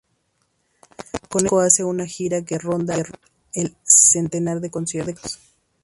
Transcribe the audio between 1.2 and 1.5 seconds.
Con este